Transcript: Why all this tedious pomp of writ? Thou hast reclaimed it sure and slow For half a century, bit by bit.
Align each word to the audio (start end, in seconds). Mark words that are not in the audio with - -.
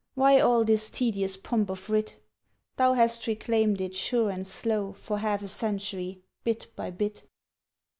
Why 0.15 0.39
all 0.39 0.63
this 0.63 0.89
tedious 0.89 1.37
pomp 1.37 1.69
of 1.69 1.87
writ? 1.87 2.15
Thou 2.77 2.93
hast 2.93 3.27
reclaimed 3.27 3.79
it 3.79 3.93
sure 3.93 4.31
and 4.31 4.47
slow 4.47 4.93
For 4.93 5.19
half 5.19 5.43
a 5.43 5.47
century, 5.47 6.23
bit 6.43 6.69
by 6.75 6.89
bit. 6.89 7.21